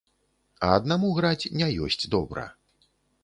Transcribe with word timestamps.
А 0.67 0.69
аднаму 0.77 1.11
граць 1.17 1.51
не 1.61 1.69
ёсць 1.87 2.09
добра. 2.17 2.49